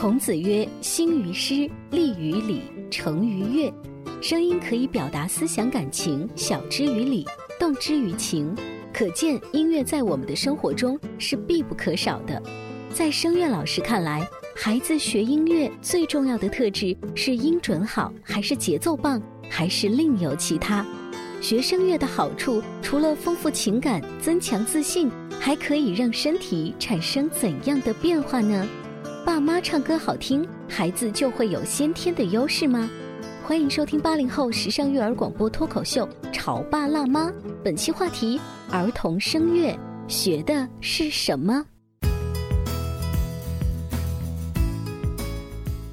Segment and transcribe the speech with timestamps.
[0.00, 3.72] 孔子曰：“兴于诗，立于礼，成于乐。”
[4.22, 7.26] 声音可以表达思想感情，晓之于理，
[7.58, 8.54] 动之于情。
[8.94, 12.40] 可见，音乐在我们的生活中是必不可少的。
[12.92, 14.24] 在声乐老师看来，
[14.54, 20.86] 孩子学音乐最重要的特质是音准好，还是节奏棒，还是另有其他？
[21.40, 28.64] 学声乐的好处，除了丰富情感、增强自信，还可以让身体产生怎样的变化呢？
[29.24, 32.88] 爸妈唱歌好听，孩子就会有先天的优势吗？
[33.44, 37.28] 欢迎收听八零后时尚育儿广播脱口秀《潮爸辣妈》，
[37.62, 41.64] 本期话题：儿童声乐学的是什么？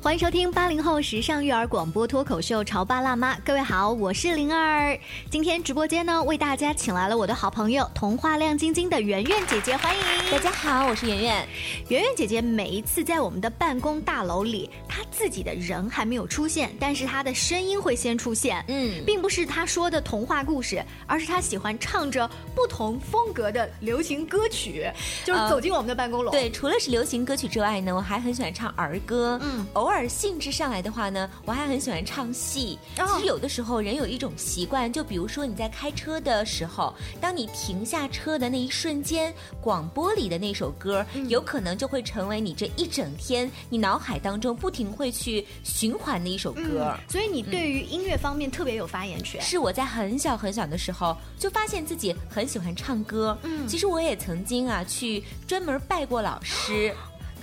[0.06, 4.96] 欢迎收听八零后时尚育儿广播脱口秀《潮爸辣妈》，各位好，我是灵儿。
[5.32, 11.48] 今天直播间呢，为大家请来了我的好朋友，童话亮晶晶的圆圆姐姐，欢迎大家好，我是圆圆。
[11.88, 18.64] 圆圆姐姐每一次在我们的办公大楼里，她自己的人还没有出现，但是她的声音会先出现。
[18.68, 24.88] 嗯，并不是她说的童话故事，而是她喜欢唱着不同风格的流行歌曲，
[25.26, 26.30] 就是走进我们的办公楼。
[26.30, 29.40] 对，除了是流行歌曲之外呢，我还很喜欢唱儿歌。
[29.42, 29.95] 嗯，偶尔。
[29.96, 32.78] 而兴致上来的话呢，我还很喜欢唱戏。
[32.96, 46.94] 其实有的时候人有一种习惯，就比如说你在开车的时候，当你停下车的那一瞬间，广播里的那首歌，有可能就会成为你这一整天你脑海当中不停会去循环的一首歌。
[47.08, 49.42] 所以你对于音乐方面特别有发言权。
[49.42, 53.38] 是我在很小很小的时候就发现自己很喜欢唱歌。
[53.44, 56.94] 嗯，其实我也曾经啊去专门拜过老师。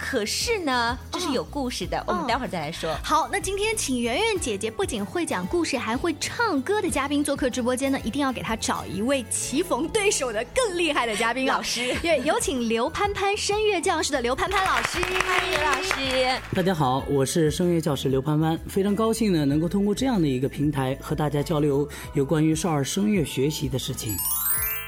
[0.03, 2.93] 可是呢，这是有故事的，我们待会儿再来说。
[3.05, 11.95] 好，那今天请圆圆姐姐不仅会讲故事，还会唱歌的嘉宾做客直播间呢，一定要给她找一位棋逢对手的更厉害的嘉宾老师。
[12.03, 16.41] 对，有请刘潘潘声乐教室的刘潘潘老师，欢迎刘老师。
[16.53, 24.17] 大家好，我是声乐教师刘潘潘，非常高兴呢，能够通过这样的一个平台和大家交流有关于少儿声乐学习的事情。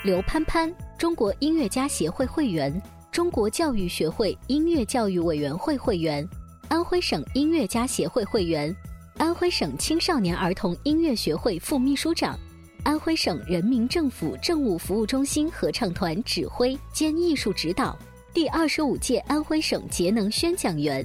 [0.02, 2.82] 刘潘潘，中国音乐家协会会员。
[3.14, 6.28] 中国教育学会音乐教育委员会会员，
[6.66, 8.74] 安徽省音乐家协会会员，
[9.18, 12.36] 安徽省青少年儿童音乐学会副秘书长，
[12.82, 17.96] 安徽省人民政府政务服务中心合唱团指挥兼艺术指导，
[18.32, 21.00] 第二十五届安徽省节能宣讲员。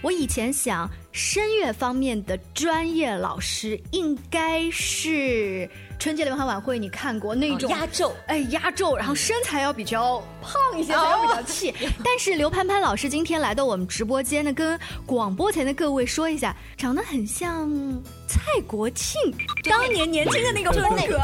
[0.00, 5.66] 我以前想，声乐方面的专业老师应该是。
[5.98, 8.14] 春节联欢晚会你看过那种压轴？
[8.26, 11.74] 哎，压轴，然后身材要比较胖一些，才要比较气。
[12.04, 17.66] 但是刘潘潘老师今天来到我们直播间呢，跟广播前的各位说一下，长得很像
[18.28, 19.18] 蔡国庆
[19.64, 21.18] 当年年轻的那个风格，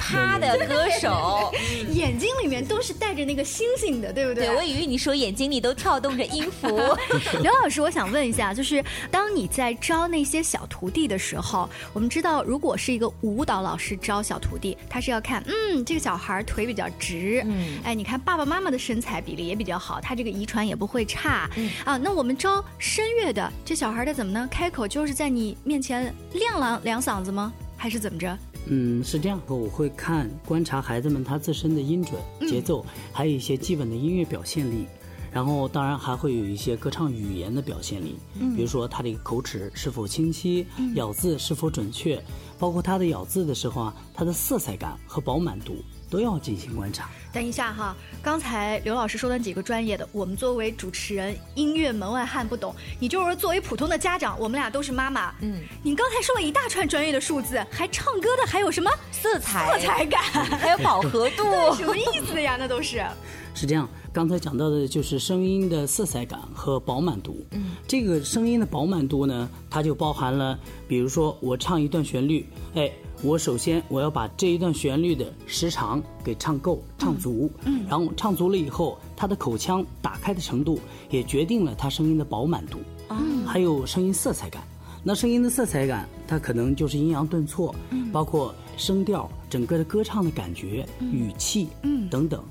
[0.00, 1.52] 趴的歌手，
[1.92, 4.46] 眼睛里面都是带着那个星星的，对不对？
[4.46, 6.66] 对，我以为你说眼睛里都跳动着音符。
[7.42, 14.14] 刘老师，我想问一下，就是当你在招那些小徒弟的时候，我们知道，如果是一个舞蹈老师招。
[14.24, 24.48] 小徒弟，他是要看，嗯，这个小孩腿比较直，嗯，哎，你看爸爸妈妈的身材比例也比较好，他这个遗传也不会差，嗯啊，那我们招声乐的，这小孩的怎么呢？
[24.50, 27.52] 开口就是在你面前亮了两嗓子吗？
[27.76, 28.38] 还是怎么着？
[28.66, 32.14] 嗯，是这样，我会看观察孩子们他自身的音准、
[32.48, 34.86] 节奏，还有一些基本的音乐表现力。
[35.34, 38.16] 然后，当然还会有一些歌唱语言的表现力，
[38.54, 40.64] 比如说他的口齿是否清晰，
[40.94, 42.22] 咬字是否准确，
[42.56, 45.74] 包括他的咬字的时候啊，它的色彩感和饱满度
[46.14, 47.10] 都要进行观察。
[47.32, 52.72] 等一下哈，刚才刘老师说的几个专业的，我们作为主持人，音乐门外汉不懂。
[53.00, 55.34] 你就是作为普通的家长，我们俩都是妈妈。
[55.40, 61.42] 嗯，你刚才说了一大串专业的数字，还唱歌的还有什么色彩、色彩感，还有饱和度，
[61.74, 62.54] 什么意思呀？
[62.56, 63.04] 那都是。
[63.52, 67.44] 是这样，刚才讲到的就是声音的色彩感和饱满度。
[67.50, 70.56] 嗯，这个声音的饱满度呢，它就包含了，
[70.86, 72.46] 比如说我唱一段旋律，
[72.76, 72.92] 哎。
[73.24, 80.78] 我首先我要把这一段旋律的时长给唱够、唱足，嗯，然后唱足了以后，他的口腔打开的程度
[81.08, 84.62] 也决定了他声音的饱满度，嗯，还有声音色彩感。
[85.02, 92.44] 那声音的色彩感，它可能就是阴阳顿挫，嗯，包括声调、整个的歌唱的感觉、语气，嗯，等等。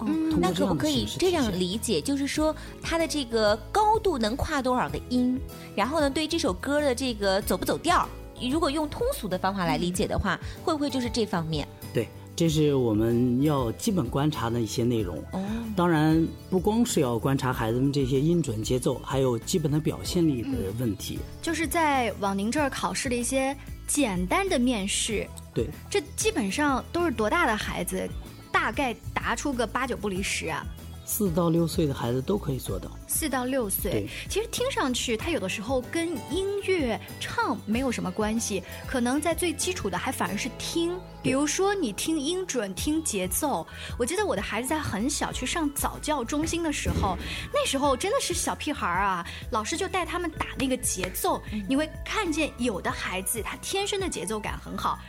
[0.00, 2.00] 嗯，那可不可以这样理解？
[2.00, 5.38] 就是说，它的这个高度能跨多少个音？
[5.74, 8.08] 然后呢，对这首歌的这个走不走调？
[8.48, 11.66] 如果用通俗的方法来理解的话，会不会就是这方面？
[11.92, 15.18] 对，这是我们要基本观察的一些内容。
[15.32, 15.44] 哦，
[15.76, 20.48] 当然不光是要观察孩子们这些音准、节奏，还有基本的表现力的
[20.78, 21.18] 问题。
[21.42, 23.56] 就是在往您这儿考试的一些
[23.86, 28.08] 简单的面试，对，这基本上都是多大的孩子？
[28.52, 30.66] 大概答出个八九不离十啊。
[31.10, 32.88] 四到六岁的孩子都可以做到。
[33.08, 40.96] 四到六岁，其实听上去他有的时候跟音乐唱没有什么关系，可能在最基础的还反而是听。
[41.20, 43.66] 比如说你听音准、听节奏。
[43.98, 47.18] 我记得我的孩子在很小去上早教中心的时候，
[47.52, 51.42] 那时候真的是小屁孩儿啊，老师就带他们打那个节奏。
[51.68, 55.00] 你会看见有的孩子他天生的节奏感很好。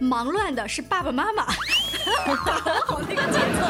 [0.00, 3.66] 忙乱的是爸爸妈妈，打好那个节奏，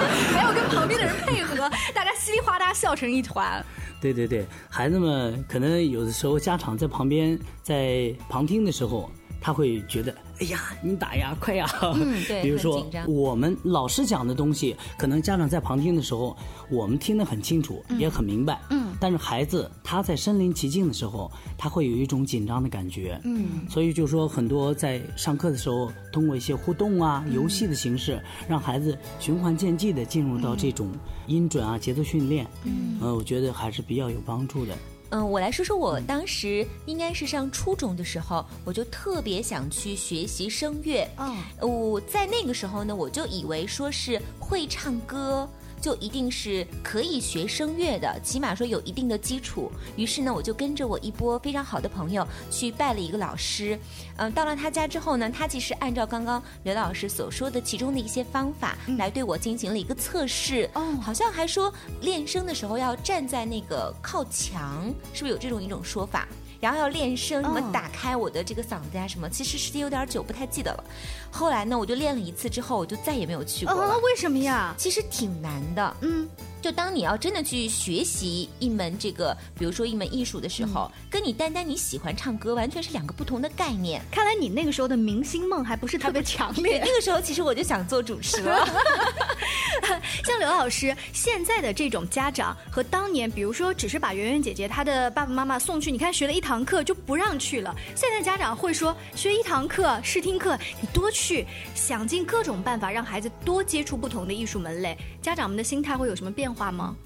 [1.94, 3.64] 大家稀里哗啦笑成一团。
[4.00, 9.10] 对对对，孩子们可能有的时候家长在旁边在旁听的时候，
[9.40, 10.14] 他会觉得。
[10.40, 11.69] 哎呀，你打呀，快呀！
[11.96, 16.37] 嗯，对， 比如说我们老师讲的东西，可能家长在旁听的时候，
[16.70, 18.61] 我们听得很清楚，也很明白。
[18.70, 23.20] 嗯，但是孩子他在身临其境的时候，他会有一种紧张的感觉。
[23.25, 30.88] 嗯，所以就说很多在上课的时候，通过一些互动啊、游戏的形式，让孩子循环渐进的进入到这种
[31.26, 32.46] 音准啊、节奏训练。
[32.62, 34.73] 嗯，呃，我觉得还是比较有帮助的。
[35.10, 41.08] 嗯，我来说说我当时应该是上初中的时候，我就特别想去学习声乐。
[41.16, 45.49] 嗯，我在那个时候呢，我就以为说是会唱歌。
[45.80, 49.70] 就一定是可以学声乐的，起码说有一定的基础。
[49.96, 53.78] 于是呢，我就跟着我一波非常好的朋友去拜了一个老师。
[54.16, 60.69] 嗯，到了他家之后呢，他其实按照刚刚刘老师所说的其中的一些方法来对我进行了一个测试。
[60.75, 66.26] 哦，好像还说练声的时候要站在那个靠墙，是不是有这种一种说法？
[66.60, 70.84] 然后要练声，什么打开我的这个嗓子啊，什么，其实时间有点久，不太记得了。
[71.31, 73.99] 后来呢，我就练了一次之后，我就再也没有去过了。
[73.99, 74.75] 为什么呀？
[74.76, 75.96] 其实挺难的。
[76.00, 76.28] 嗯。
[76.60, 84.02] 就当你要真的去学习一门这个，比如说一门艺术的时候，跟你单单你喜欢唱歌，完全是两个不同的概念。
[84.10, 86.82] 看来你那个时候的明星梦还不是特别强烈。
[86.84, 88.66] 那个时候其实我就想做主持了。
[90.25, 97.75] 像刘老师现在的这种家长和当年，比如说只是把圆圆姐姐她的爸爸妈妈送去，你看学了一堂课就不让去了。
[97.94, 104.99] 现在家长会说，学一堂课试听课，你多去，想尽各种办法让孩子多接触不同的艺术门类。
[105.22, 106.48] 家长们的心态会有什么变？
[106.49, 106.97] 变化吗？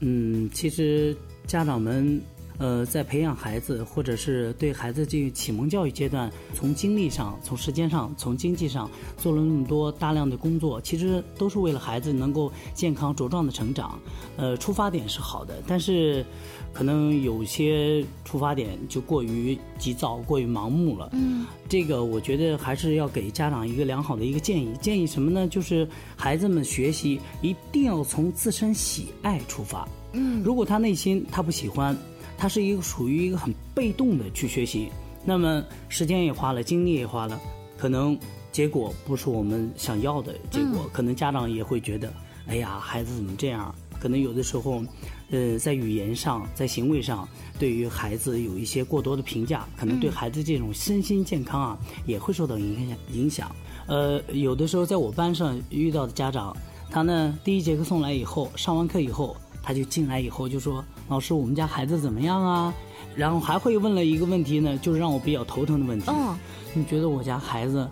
[0.00, 1.16] 嗯，其实
[1.46, 2.20] 家长们，
[2.58, 13.98] 呃，在培养孩子或者是对孩子进行启蒙教育阶段，从精力上、从时间上、从经济上做了那么多大量的工作，其实都是为了孩子能够健康茁壮的成长。
[14.36, 16.24] 呃，出发点是好的，但是。
[16.70, 21.08] 可能有些出发点就过于急躁、过于盲目了。
[21.12, 24.72] 嗯，这个我觉得还是要给家长一个良好的一个建议。
[24.80, 25.48] 建议什么呢？
[25.48, 29.88] 就是孩子们学习一定要从自身喜爱出发。
[30.12, 31.96] 嗯，如果他内心他不喜欢，
[32.38, 34.88] 他是一个属于一个很被动的去学习，
[35.24, 37.38] 那么时间也花了，精力也花了，
[37.76, 38.18] 可能
[38.50, 40.88] 结果不是我们想要的结果。
[40.92, 42.10] 可能家长也会觉得，
[42.46, 43.74] 哎呀，孩子怎么这样？
[44.00, 44.82] 可能有的时候。
[45.30, 47.28] 呃，在语言上，在行为上，
[47.58, 53.54] 对于孩子有一些过多的评价，可能对孩子这种身心健康啊，也会受到影响影响。
[53.86, 56.56] 呃，有的时候在我班上遇到的家长，
[56.90, 59.36] 他呢第一节课送来以后，上完课以后，
[59.68, 62.72] 他就进来以后就说：“老师，我们家孩子怎么样啊？”
[63.14, 66.06] 然后还会问了一个问题呢，就是让我比较头疼的问题。
[66.08, 66.34] 嗯，
[66.72, 67.86] 你觉得我家孩子，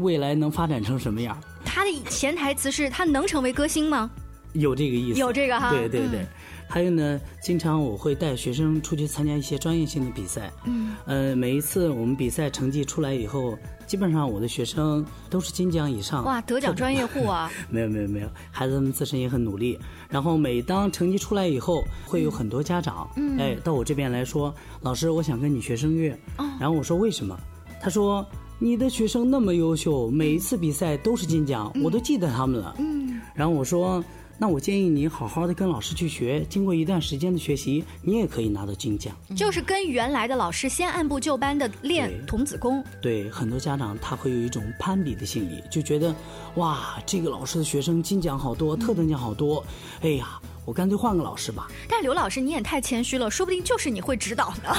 [0.00, 1.38] 未来能发展成什么样？
[1.62, 4.10] 他的潜台词是他能成为歌星吗？
[4.54, 5.20] 有这个意思。
[5.20, 5.72] 有这个哈。
[5.72, 6.26] 对对对。
[6.70, 10.50] 还有呢，经常我会带学生出去参加一些专业性的比赛。
[10.64, 16.24] 嗯，呃，每一次我们比赛成绩出来以后，基本上我的学生都是金奖以上。
[16.24, 17.50] 哇，得奖专业户啊！
[17.70, 19.78] 没有没有没有，孩子们自身也很努力。
[20.08, 26.16] 然后每当成绩出来以后，会有很多家长，哎，到我这边来说，老师，我想跟你学声乐。
[26.58, 27.38] 然后我说为什么？
[27.80, 28.26] 他说
[28.58, 32.74] 你的学生那么优秀，每一次比赛都是金奖，我都记得他们了。
[32.78, 33.20] 嗯。
[33.34, 34.02] 然后我说。
[34.36, 39.14] 那我建议你好好的跟老师去学，经过一段时间的学习，你也可以拿到金奖。
[39.36, 42.84] 就是跟原来的老师先按部就班的练童子功。
[43.00, 46.14] 对，很多家长他会有一种攀比的心理，就觉得，
[46.56, 49.64] 哇，这个老师的学生金奖好多，特等奖好多，
[50.00, 50.40] 哎呀。
[50.64, 51.68] 我干脆换个老师吧。
[51.88, 54.76] 但刘老师，你也太谦虚了，说不定就是你会指导呢。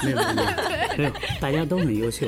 [0.95, 2.27] 对， 大家都很优秀。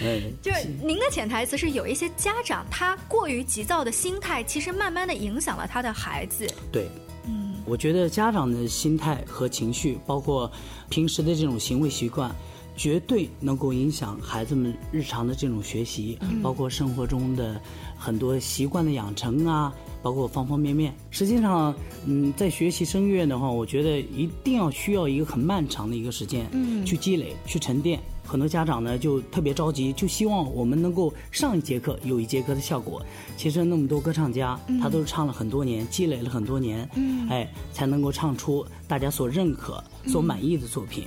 [0.00, 6.46] 哎， 就是您的潜台词是有一些家长他过于急躁的心态，其实慢慢的影响了他的孩子。
[6.70, 6.88] 对，
[7.26, 10.50] 嗯，我觉得家长的心态和情绪，包括
[10.88, 12.34] 平时的这种行为习惯。
[12.76, 17.60] 绝对能够影响孩子们日常的这种学习，包括生活中的
[17.98, 20.94] 很多习惯的养成啊，包括方方面面。
[21.10, 21.74] 实际上，
[22.06, 27.98] 嗯，在学习声乐的话，我觉得一定要需要一个很漫长的一个时间，嗯，去积累、去沉淀。
[28.24, 33.02] 很多家长呢就特别着急，就希望我们能够上一节课有一节课的效果。
[33.38, 41.04] 其实那么多歌唱家，他都是唱了很多年，积累了很多年，嗯哎，才能够唱出大家所认可、所满意的作品。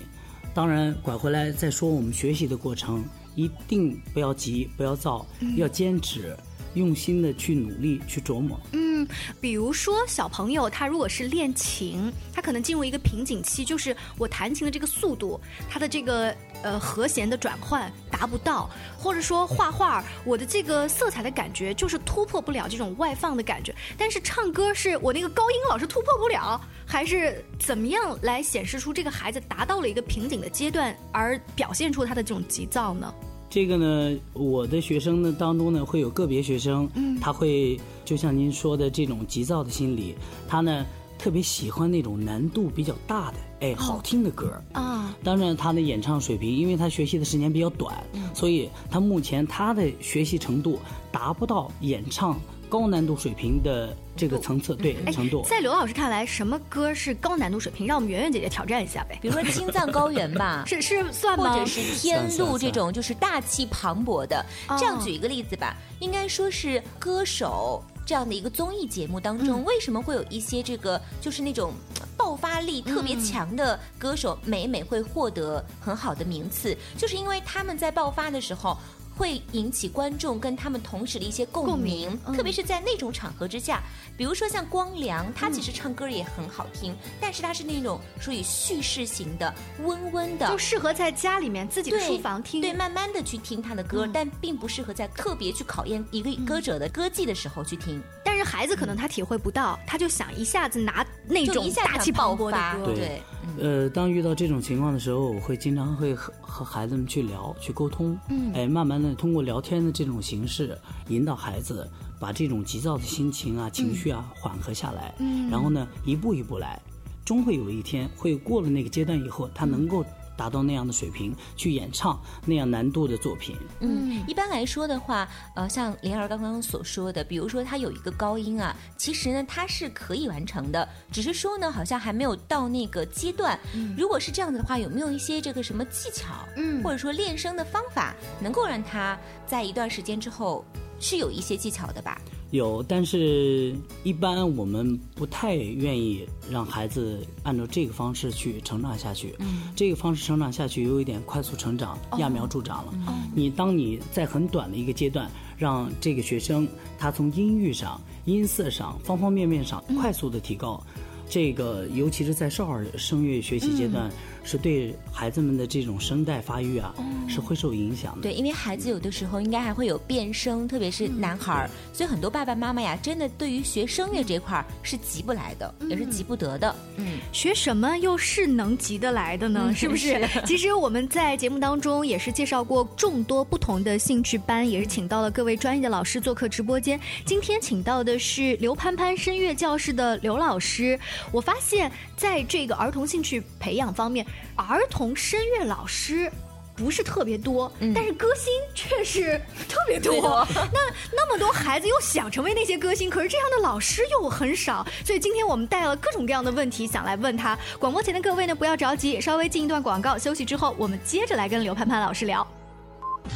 [0.56, 3.04] 当然，拐回来再说，我们学习的过程
[3.36, 5.24] 一定不要急，不要躁，
[5.56, 6.36] 要坚持，
[6.74, 8.60] 用心的去努力，去琢磨。
[8.72, 9.08] 嗯，
[9.40, 23.76] 比如说小朋友他如果是练琴，他可能进入一个瓶颈期，就是我弹琴的这个速度，他的这个呃和弦的转换达不到，或者说画画，我的这个色彩的感觉就是突破不了这种外放的感觉。
[23.98, 26.62] 但是唱歌是我那个高音老是突破不了。
[26.84, 33.14] 还是怎么样来显示出这个孩子达到了一个瓶颈的阶段，而表现出他的这种急躁呢？
[33.52, 40.16] 这个呢，我的学生呢当中呢，会有个别学生，嗯，他会就像您说的这种急躁的心理，
[40.48, 40.86] 他呢
[41.20, 45.14] 特别喜欢那种难度比较大的，哎，好听的歌啊。
[45.22, 47.94] 当然，他的演唱水平，因为他学习的时间比较短，
[48.34, 50.80] 所以他目前他的学习程度
[51.12, 52.40] 达不到演唱。
[52.70, 57.88] 高难度水平的这个层次，对程度，在刘老师看来，什么歌是高难度水平？
[57.88, 59.18] 让我们圆圆姐姐挑战一下呗。
[59.20, 61.52] 比如说《青藏高原》吧， 是是算吗？
[61.52, 64.46] 或者是《天路》这种，就是大气磅礴的。
[64.78, 71.74] 这样举一个例子吧，应该说是歌手这样的一个综艺节目当中，为什么会有一些这个就是那种
[72.16, 78.78] 爆发力特别强的歌手，每每会获得很好的名次，就是因为他们在爆发的时候。
[79.16, 83.84] 会引起观众跟他们同时的一些共鸣，特别是在那种场合之下，
[84.18, 89.54] 比如说像光良，他其实唱歌也很好听，但是他是那种属于叙事型的、
[89.84, 98.02] 温温的，就适合在家里面自己的书房听，对，慢慢的去听他的歌，但并不适合在特别去考验一个歌者的歌技的时候去听。
[98.24, 103.22] 但是孩子可能他体会不到，他就想一下子拿那种大气磅礴的歌，对，
[103.60, 109.11] 呃，当遇到这种情况的时候，我会经常会和和孩子们去聊、去沟通，嗯，哎，慢慢的。
[109.16, 110.78] 通过聊天的这种形式，
[111.10, 111.90] 引导孩子
[112.20, 115.14] 把这种急躁的心情啊、情绪啊缓和下来，
[115.50, 116.82] 然后呢，一步一步来，
[117.26, 120.06] 终会有一天会过了那个阶段以后，他能够。
[120.42, 123.56] 达到那样的水平去演唱那样难度的作品。
[123.80, 133.60] 嗯，一般来说的话，呃，像莲儿刚刚所说的，比如说他有一个高音啊，其实呢他是可以完成的，只是说呢好像还没有到那个阶段。
[133.96, 140.66] 如果是这样子的话，有没有一些这个什么技巧，嗯，或者说练声的方法，能够让他在一段时间之后
[141.00, 142.20] 是有一些技巧的吧？
[142.52, 149.34] 有，但是一般我们不太愿意让孩子按照这个方式去成长下去。
[149.40, 152.94] 嗯，这个方式成长下去有一点快速成长、揠苗助长了。
[153.08, 156.68] 哦，你当你在很短的一个阶段，让这个学生
[157.00, 160.84] 他从音域上、音色上、方方面面上快速的提高。
[161.30, 164.12] 这个，尤其是在少儿声乐学习阶段，
[164.44, 166.94] 是对孩子们的这种声带发育啊，
[167.28, 168.22] 是会受影响的。
[168.24, 176.76] 对，因为孩子有的时候应该还会有变声，特别是男孩儿，所以很多爸爸妈妈呀，真的对于学声乐这块儿是急不来的，也是急不得的。
[176.98, 179.72] 嗯，学什么又是能急得来的呢？
[179.76, 180.28] 是不是？
[180.46, 187.00] 其实我们在节目当中也是介绍过众多不同的兴趣班，也是请到了各位专业的老师做客直播间。
[187.26, 191.00] 今天请到的是刘潘潘声乐教室的刘老师。
[191.32, 194.26] 我发现，在这个儿童兴趣培养方面，
[194.56, 196.32] 儿童声乐老师
[196.76, 200.48] 不是特别多，但是歌星却是特别多。
[200.74, 200.80] 那
[201.12, 204.86] 那么多孩子又想成为那些歌星，可是这样的老师又很少。
[205.06, 207.58] 所以今天我们带了各种各样的问题想来问他。
[207.80, 212.46] 广播前的各位呢，不要着急，稍微进一段广告，休息之后我们接着来跟刘盼盼老师聊。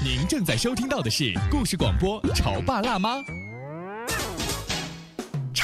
[0.03, 3.17] 您正在收听到的是故事广播《潮爸辣妈》。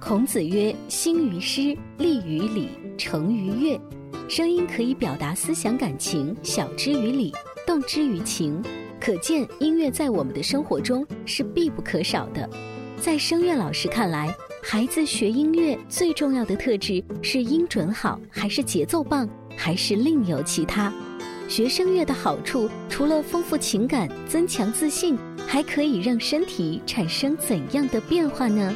[0.00, 3.78] 孔子曰：“兴于诗，立于礼，成于乐。”
[4.28, 7.34] 声音可以表达思想感情，晓之于理，
[7.66, 8.62] 动之于情。
[8.98, 12.48] 可见，音乐在我们的生活中是必不可少的。
[12.98, 20.90] 在声乐老师看来，孩子学音乐最重要的特质是音准好，还是节奏棒，还是另有其他？
[21.46, 28.74] 学声乐的好处，除了丰富情感、增强自信，还可以让身体产生怎样的变化呢？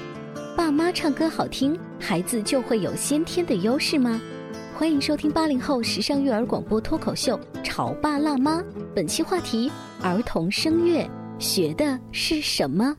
[0.64, 4.18] 爸妈唱歌好听，孩子就会有先天的优势吗？
[4.74, 8.60] 欢迎收听八零后时尚育儿广播脱口秀《潮爸辣妈》，
[8.94, 9.70] 本期话题。
[10.00, 11.06] 儿童声乐
[11.38, 12.96] 学的是什么？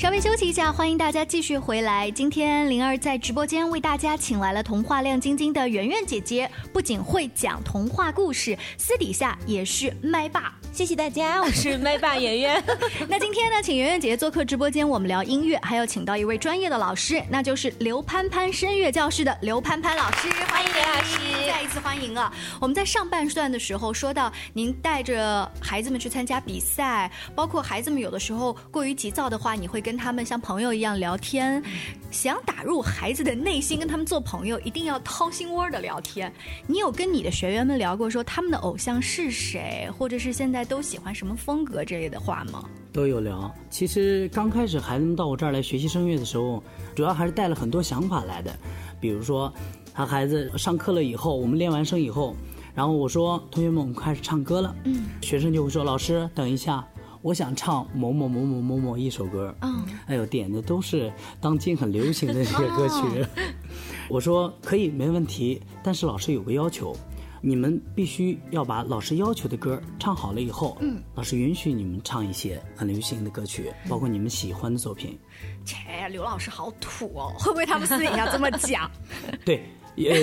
[0.00, 2.10] 稍微休息一下，欢迎大家继续回来。
[2.10, 10.54] 今天灵儿在直播间为大家请来了童话亮晶晶的圆圆姐姐，不仅会讲童话故事，私底下也是麦霸。
[10.72, 12.64] 谢谢大家，我是麦霸圆圆。
[13.10, 22.32] 那今天呢，请圆圆姐姐做客直播间，我们聊音乐，还有请到一位专业的老师，那就是刘潘潘声乐教室的刘潘潘老师，欢迎刘老师，再一次欢迎啊！
[22.58, 31.62] 我们在上半段的时候说到，您带着孩子们去参加比赛，包括孩子们有的时候过于急躁的话，你会跟他们像朋友一样聊天，
[32.10, 36.32] 想打入孩子的内心，跟他们做朋友，一定要掏心窝的聊天。
[36.66, 40.60] 你有跟你的学员们聊过，说他们的偶像是谁，或者是现在？
[40.70, 42.62] 都喜欢什么风格之类的话吗？
[42.92, 43.52] 都有聊。
[43.70, 46.62] 其实刚开始孩子们到我这儿来学习声乐的时候，
[46.94, 48.54] 主要还是带了很多想法来的。
[49.00, 49.52] 比如说，
[49.92, 52.36] 他孩子上课了以后，我们练完声以后，
[52.74, 56.86] 然后我说：“同学们，我们开始唱歌了。”嗯，学生就会说：“老师，等一下，
[57.22, 63.26] 我想唱某某某某某某一首歌。”嗯，哎呦，点的都是当今很流行的这些歌曲。
[64.08, 66.96] 我说：“可以，没问题，但是老师有个要求。”
[67.42, 75.18] 你们必须要把老师要求的歌唱好了以后，嗯，老师允许你们唱一些很流行的歌曲，包括你们喜欢的作品。
[75.64, 75.76] 切，
[76.10, 78.90] 刘老师好土哦，会不会他们私底下这么讲？
[79.42, 79.62] 对，
[79.96, 80.22] 也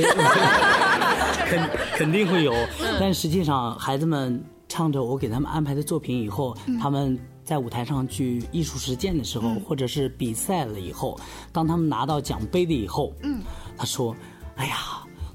[1.49, 2.53] 肯肯定会有。
[2.99, 4.39] 但实际上，孩子们
[4.77, 11.19] 唱着我给他们安排的作品以后，他们在舞台上去艺术实践的时候，或者是比赛了以后，
[11.51, 13.41] 当他们拿到奖杯的以后，嗯，
[13.75, 14.15] 他说
[14.55, 14.75] ：“哎呀。”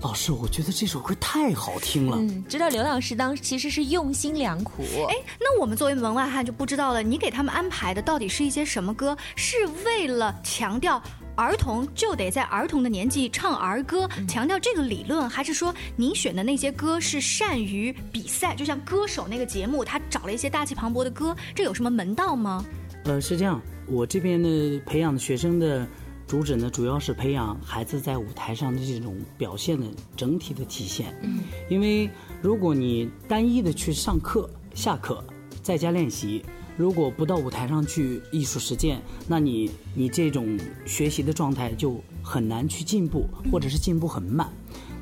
[0.03, 2.17] 老师，我觉得这首歌太好听了。
[2.19, 4.83] 嗯，知道刘老师当时其实是用心良苦。
[5.09, 7.05] 哎，那我们作为门外汉就不知道了。
[7.05, 9.17] 你给他们安排的到底是一些什么歌？
[9.37, 11.01] 是为了强调
[11.37, 18.55] 儿童就得在儿童的年纪唱儿歌，强调这个理论，还是说您选的那些歌是善于比赛？
[18.55, 22.65] 就像歌手那个节目，他找了一些大气磅礴的歌，这有什么门道吗？
[23.05, 25.87] 呃，是这样，我这边的培养的学生的。
[26.25, 31.15] 主旨呢，主要是培养孩子在舞台上的这种表现的整体的体现。
[31.21, 32.09] 嗯，因为
[32.41, 35.23] 如果你单一的去上课、下课，
[35.63, 36.43] 在家练习，
[36.77, 44.49] 如果不到舞台上去艺术实践，那你你这种学习的状态就很难去进步，或者是进步很慢。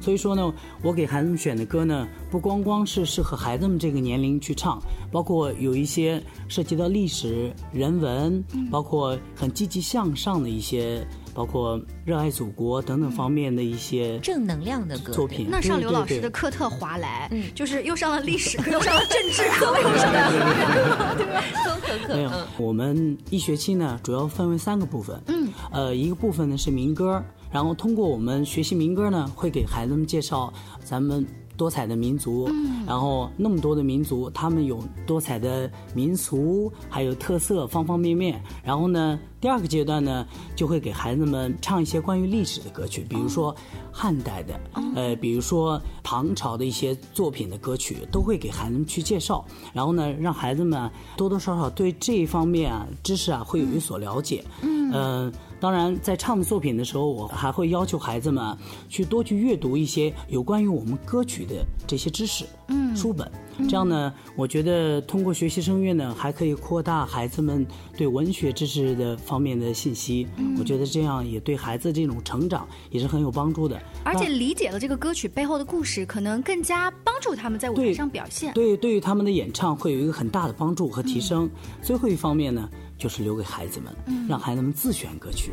[0.00, 0.52] 所以说呢，
[0.82, 11.06] 我给孩子们选的歌呢，不光光是适合孩子们这个年龄去唱，包括有一些涉及到历史、人文，包括很积极向上的一些。
[11.34, 15.46] 包括热爱祖国等等方面的一些正能量的歌作品。
[15.50, 21.16] 那上刘老师的课特划来，嗯，就是又上了历史课，又上了政治课， 又上了
[21.64, 22.14] 综合课。
[22.16, 25.20] 没有，我们一学期呢，主要分为三个部分。
[25.26, 30.52] 嗯，呃，一个部分呢是民歌，然后通过我们学习民歌呢，会给孩子们介绍
[30.84, 31.26] 咱们。
[31.60, 32.48] 多彩的民族，
[32.86, 38.42] 然后那么多的民族，他们有多彩的民俗，还有特色方方面面。
[38.64, 43.54] 然后呢，第二个阶段呢，就会给孩子们唱一些关于历史的歌曲，比如说
[43.92, 44.58] 汉代的，
[44.94, 49.44] 呃，比如说唐朝的一些作品的歌曲，都会给孩子们去介绍。
[49.74, 54.42] 然后呢，让孩子们多多少少对这一方面啊知识啊会有一所了解。
[54.62, 55.30] 嗯。
[55.60, 58.56] 当然，在唱的作品的时候，我还会要求孩子们
[58.88, 63.30] 去多去阅读一些有关于我们歌曲的这些知识嗯书本。
[63.68, 70.26] 这样呢，我觉得通过学习声乐呢，还可以扩大孩子们对文学知识的方面的信息。
[70.58, 73.78] 我觉得这样也对孩子这种成长也是很有帮助的。
[74.02, 78.54] 而且理解了这个歌曲背后的故事，可能更加帮助他们在舞台上表现。
[78.54, 81.50] 对，对于他们的演唱会有一个很大的帮助和提升。
[81.82, 82.66] 最后一方面呢。
[83.00, 83.92] 就是留给孩子们，
[84.28, 85.50] 让孩子们自选歌曲。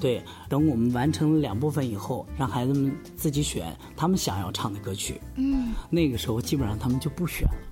[0.00, 5.20] 对，等我们完成了两部分以后，让孩子们自己选他们想要唱的歌曲。
[5.36, 7.71] 嗯，那个时候基本上他们就不选了。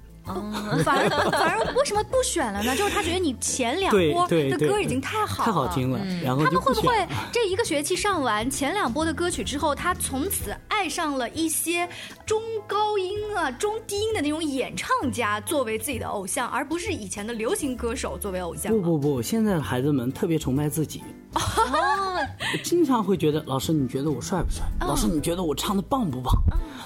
[0.84, 2.76] 反而反而为什么不选了呢？
[2.76, 11.88] 就是他觉得你前两波的歌已经太好太好听了，然后他们会不会这一个学期上完前两波的歌曲之后，他从此爱上了一些
[12.24, 18.72] 中高音啊、中低音的那种演唱家作为自己的偶像，而不是以前的流行歌手作为偶像？
[18.72, 21.02] 不不不，现在的孩子们特别崇拜自己。
[21.34, 22.26] 哦，
[22.64, 24.64] 经常会觉得老师，你觉得我帅不帅？
[24.80, 26.34] 老师，你觉得我唱的棒不棒？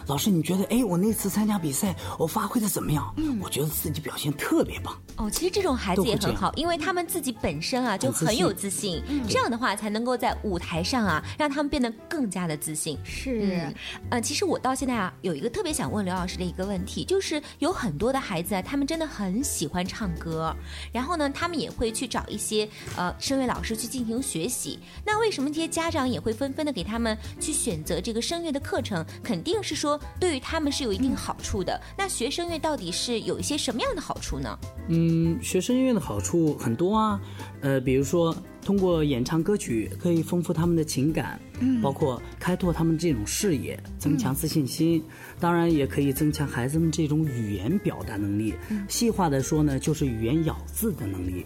[0.07, 3.15] 老师，你觉得哎，我那次参加比赛，我发挥的怎么样？
[3.17, 4.95] 嗯，我觉得自己表现特别棒。
[5.17, 12.99] 哦，其实这种孩子也很好，因为他们自己本身啊就很有自信，这样的话才能够在舞台上啊让他们变得更加的自信。
[13.03, 13.73] 是，
[14.11, 20.55] 呃，其实我到现在啊有一个特别想问刘老师的一个问题，就是有很多的孩子啊，他们真的很喜欢唱歌，
[20.93, 24.79] 然后呢，他们也会去找一些呃声乐老师去进行学习。
[25.07, 29.05] 那为什么这些家长也会纷纷的给他们去选择这个声乐的课程？
[29.23, 30.01] 肯定是说。
[30.19, 31.81] 对于他们是有一定好处的。
[31.97, 34.59] 那学声乐到底是有一些什么样的好处呢？
[34.89, 37.21] 嗯，学声乐的好处很多啊。
[37.61, 45.05] 呃，比如说通过演唱歌曲可以丰富他们的情感，嗯，包括开拓他们这种视野，增强自信心。
[45.39, 48.55] 当然也可以增强孩子们这种语言表达能力。
[48.89, 51.45] 细化的说呢，就是语言咬字的能力，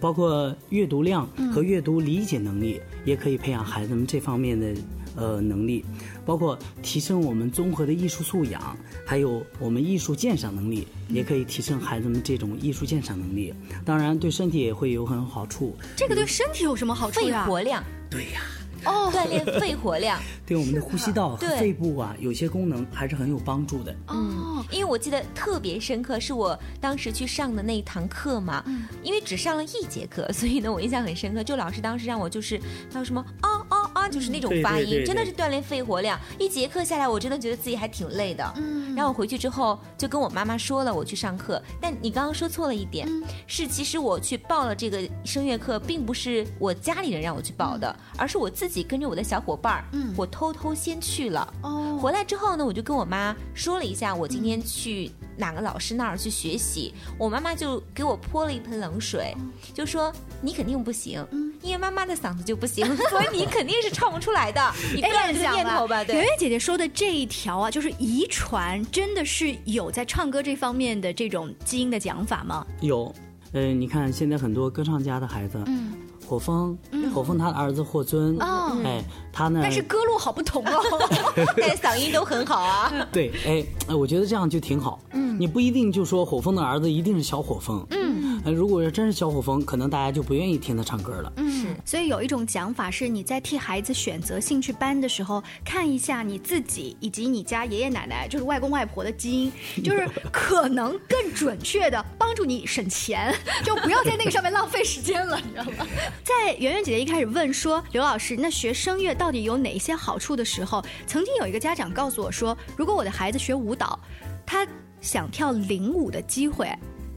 [0.00, 4.74] 包括阅读量和阅读理解能力，也可以培养孩子们这方面的。
[5.14, 5.84] 呃，能力
[6.24, 8.74] 包括提升我们综合的艺术素养，
[9.04, 13.52] 还有我们艺术鉴赏能力，也可以提升孩子们这种艺术鉴赏能力。
[13.84, 15.76] 当然，对身体也会有很好处。
[15.94, 17.44] 这个对身体有什么好处呀？
[17.44, 17.84] 肺活量。
[18.08, 18.40] 对呀。
[18.84, 23.94] 哦，锻炼肺活量， 对我们的呼吸道和肺部啊，有些功能还是很有帮助的。
[24.08, 28.62] 哦，因为我记得特别深刻，是我当时去上的那一堂课嘛。
[28.66, 28.82] 嗯。
[29.02, 31.42] 因为只上了一节课，所以呢，我印象很深刻。
[31.42, 32.60] 就老师当时让我就是
[32.92, 36.18] 还有什么啊啊啊，就是那种发音，真的是锻炼肺活量。
[36.38, 38.52] 一节课下来，我真的觉得自己还挺累的。
[38.56, 38.94] 嗯。
[38.94, 41.62] 然后我回去之后就跟我妈妈说了，我去上课。
[41.80, 43.08] 但你刚刚说错了一点，
[43.46, 48.82] 是其实我去报了这个声乐课，并不是我家里人让我去报的，而是我自己。
[48.82, 51.54] 跟着我的小伙伴儿，嗯，我偷偷先去了。
[51.62, 56.92] 哦，回来之后呢，我就跟我妈说了一下，我今天去哪个老师那儿去学习。
[57.18, 59.34] 我妈妈就给我泼了一盆冷水，
[59.74, 64.60] 就说你肯定不行，嗯，因为妈妈的嗓子就不行， 所以你肯定是唱不出来的。
[64.94, 66.02] 你断了这个念头吧。
[66.04, 72.66] 对，圆圆姐姐说的这一条啊，就是遗传，真的是有在唱歌这方面的这种基因的讲法吗？
[72.80, 73.14] 有，
[73.52, 75.92] 嗯，你看现在很多歌唱家的孩子，嗯。
[76.32, 76.78] 火风，
[77.14, 78.38] 火风他的儿子霍尊，
[78.82, 79.60] 哎，他呢？
[79.62, 80.80] 但是歌路好不同哦，
[81.58, 82.90] 但嗓音都很好啊。
[83.12, 83.62] 对，哎，
[83.94, 84.98] 我觉得这样就挺好。
[85.12, 87.86] 嗯，你不一定就说火风的儿子一定是小火风。
[87.90, 91.30] 嗯，如果要真是小火风，可能大家就不愿意听他唱歌了。
[91.36, 91.66] 嗯，是。
[91.84, 103.34] 所以有一种讲法是，你在替孩子选择兴趣班的时候，看一下你自己以及你家爷爷奶奶，就是外公外婆的基因，就是可能更准确的帮助你省钱，
[103.66, 105.84] 就不要在那个上面浪费时间了，你知道吗？
[106.22, 113.98] 在圆圆姐姐一开始问说刘老师，那学声乐到底有哪些好处的时候，曾经有一个家长告诉我说，如果我的孩子学舞蹈，
[114.46, 114.64] 他
[115.00, 116.68] 想跳领舞的机会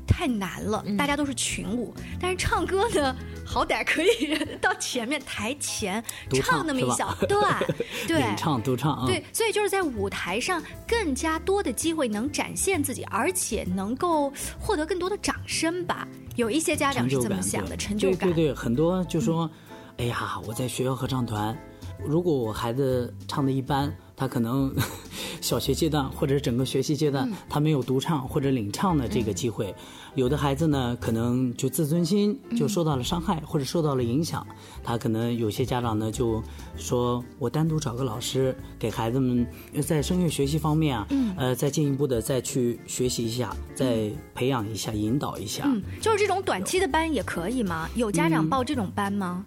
[0.07, 6.03] 太难了，大家都是群舞，但是唱歌呢，好歹可以到前面台前
[6.43, 7.63] 唱那么一小段，
[8.08, 16.08] 对， 唱独唱啊，对，所以就是在舞台上更加多的机会能展现自己，而且能够获得更多的掌声吧。
[16.36, 18.29] 有一些家长是这么想的，成就感。
[18.29, 19.49] 对对对，很多就说，
[19.97, 21.58] 哎呀，我在学校合唱团，
[22.03, 24.73] 如果我孩子唱的一般，他可能
[25.39, 29.73] 小学阶段或者整个学习阶段，他没有独唱或者领唱的这个机会。
[30.15, 34.47] 有的孩子呢，可能就自尊心就受到了伤害或者受到了影响，
[34.82, 36.41] 他可能有些家长呢就
[36.78, 39.45] 说：“我单独找个老师给孩子们
[39.86, 47.89] 在声乐学习方面啊，呃，再进一步的再去学习一下，再培养一下，引导一下。”嗯，就是这种短期的班也可以吗？
[47.95, 49.45] 有家长报这种班吗？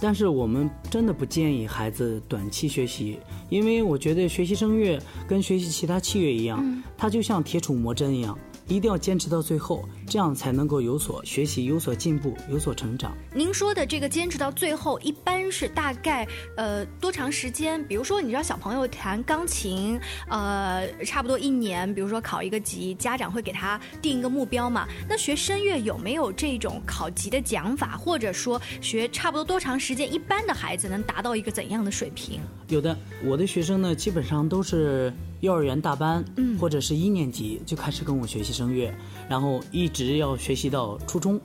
[0.00, 3.18] 但是我们真的不建议孩子短期学习，
[3.48, 8.36] 因为我觉得学习声乐跟学习其他器乐一样，它就像铁杵磨针一样。
[8.70, 13.12] 一定要坚持到最后，这样才能够有所学习、有所进步、有所成长。
[13.34, 17.84] 您说的这个坚持到最后，一般是大概呃多长时间？
[17.84, 24.86] 比如说，你知道小朋友弹钢琴，呃，差不多一年，比如说考一个级，家长会给他定一个目标嘛？
[25.08, 27.96] 那学声乐有没有这种考级的讲法？
[27.96, 32.40] 或者说学差不多多长时间，一般的孩子能达到一个怎样的水平？
[32.68, 35.12] 有的，我的学生呢，基本上都是。
[35.40, 38.94] 幼儿园大班，嗯，或者是一年级就开始跟我学习声乐，
[39.28, 41.40] 然后一直要学习到初中，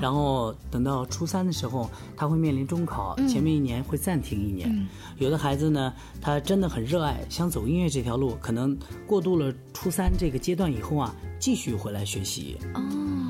[0.00, 4.86] 然后等到初三的时候，他会面临中考，前面一年会暂停一年。
[5.18, 12.56] 有的孩子呢，他真的很热爱，想走音乐这条路，可能过渡了初三这个阶段以后啊，继续回来学习。
[12.74, 12.82] 哦，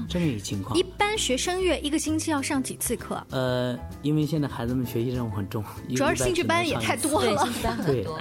[0.09, 0.79] 这么一个情况。
[0.79, 3.23] 一般学声乐一个星期要上几次课？
[3.31, 5.63] 呃，因为现在孩子们学习任务很重，
[5.95, 8.19] 主要是兴趣班也太多了，兴趣班很多。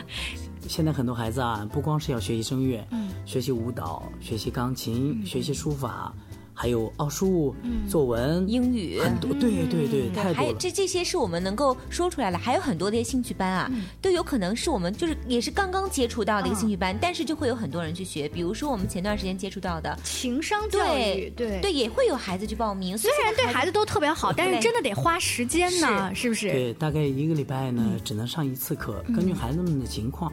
[0.68, 6.14] 现在很多孩子啊，不光是要学习声乐，嗯，学习舞蹈，学习钢琴，学习书法。
[6.56, 7.54] 还有奥数、
[7.90, 10.56] 作文、英语，很多，对对对，太多了。
[10.58, 18.30] 这这些是我们能够说出来的，还有很多的兴趣班啊，都有可能是我们就是也是刚刚接触到的一个兴趣班，但是就会有很多人去学。
[18.30, 22.98] 比如说我们前段时间接触到的情商教育，对对，也会有孩子去报名。
[22.98, 26.30] 虽然对孩子都特别好，但是真的得花时间呢，是。
[26.30, 26.50] 不是？
[26.52, 30.32] 对，大概一个礼拜呢，只能上一次课，根据孩子们的情况。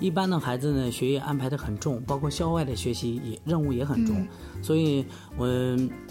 [0.00, 4.26] 一般的孩子呢，学业安排的很重，包括校外的学习也任务也很重，
[4.64, 5.04] 所以
[5.36, 5.46] 我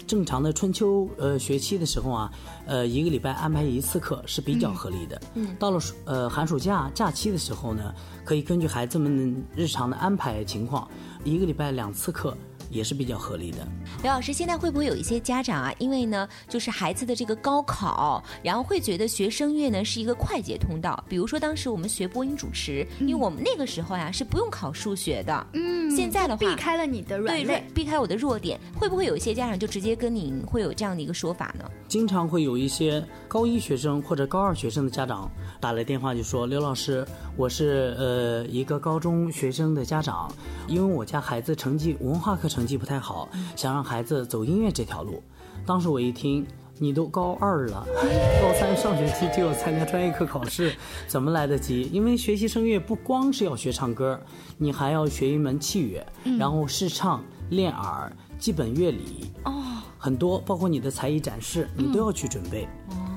[0.06, 2.32] 正常的春秋呃学期的时候啊，
[2.66, 5.20] 呃一个礼拜安排一次课是比较合理的。
[5.34, 7.92] 嗯，到了呃寒暑假假期的时候呢，
[8.24, 10.88] 可以根据孩子们日常的安排情况，
[11.24, 12.36] 一个礼拜两次课。
[12.70, 13.58] 也是比较合理的。
[14.02, 15.72] 刘老师，现在会不会有一些家长啊？
[15.78, 21.02] 因为呢，就是孩子的这个高考，然后会觉得学声乐呢是一个快捷通道。
[21.08, 25.46] 比如说当时我们学播音主持，因为我们那个时候呀是不用考数学的。
[25.52, 28.58] 嗯，现在的话避开了你的软肋，避开我的弱点。
[28.78, 31.64] 会不会有一些家长就直接跟您会有这样的一个说法呢？
[31.88, 40.30] 经常会有一些高一学生或者高二学生的家长打来电话就说：“刘老师，我是呃一个高中学生的家长，
[40.66, 45.22] 因为我家孩子成绩文化课成。”绩不太好，想让孩子走音乐这条路。
[45.66, 46.46] 当时我一听，
[46.78, 47.86] 你都高二了，
[48.40, 50.72] 高三上学期就要参加专业课考试，
[51.06, 51.90] 怎么来得及？
[51.92, 54.18] 因为学习声乐不光是要学唱歌，
[54.56, 56.06] 你还要学一门器乐，
[56.38, 59.52] 然后试唱、练耳、基本乐理哦，
[59.98, 62.66] 很多，包括你的才艺展示，你都要去准备。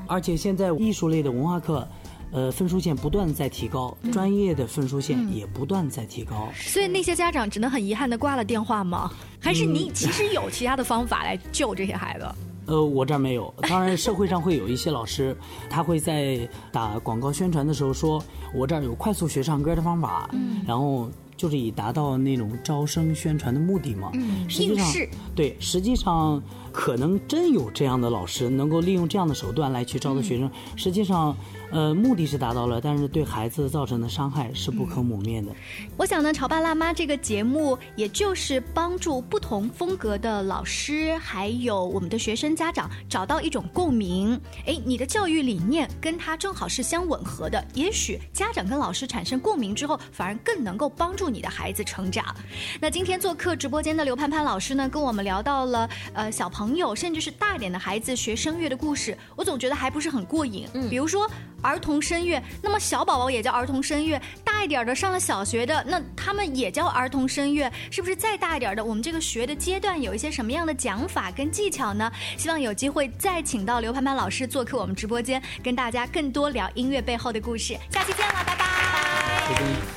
[0.07, 1.87] 而且现在艺术类的文化课。
[2.31, 9.11] 呃，分数线不断在提高，专业的分数线也不断在提高，所以那些家长只能很遗憾的挂了电话吗？
[9.39, 12.27] 还是你其实有其他的方法来救这些孩子？
[12.65, 13.53] 呃，我这儿没有。
[13.61, 15.33] 当然，社会上会有一些老师，
[15.69, 18.21] 他会在打广告宣传的时候说，
[18.53, 24.11] 我这儿有快速学唱歌的方法，嗯，然后就是以达到那种招生宣传的目的嘛。
[24.15, 24.85] 嗯，实际上
[25.33, 26.43] 对，实际上
[26.77, 31.35] 可能真有这样的老师能够利用这样的手段来去招的学生，实际上。
[31.69, 35.49] 呃，目的是达到了，但是对孩子造成的伤害是不可磨灭的。
[35.97, 44.39] 我想呢，《潮爸辣妈》这个节目，也就是帮助不同风格的老师，还有我们的学生家长找到一种共鸣。
[44.65, 52.33] 哎，你的教育理念跟他正好是相吻合的，也许家长跟老师产生共鸣之后，反而更能够帮助你的孩子成长。
[52.79, 60.67] 那今天做客直播间的刘盼盼老师呢，跟我们聊到了呃小朋友，甚至是大点的孩子学声乐的故事，我总觉得还不是很过瘾。
[60.73, 61.29] 嗯，比如说。
[61.63, 72.11] 儿童声乐，那么小宝宝也叫儿童声乐，大一点的上了小学的，那他们也叫儿童声乐，是不是再大一点的，我们这个学的阶段有一些什么样的讲法跟技巧呢？
[72.37, 77.75] 希望有机会再请到刘潘潘老师做客我们直播间，跟大家更多聊音乐背后的故事。
[77.89, 79.96] 下期见了，拜拜。